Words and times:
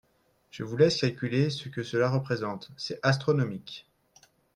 Je 0.49 0.63
vous 0.63 0.77
laisse 0.77 0.99
calculer 0.99 1.51
ce 1.51 1.69
que 1.69 1.83
cela 1.83 2.09
représente, 2.09 2.71
c’est 2.75 2.99
astronomique 3.03 3.87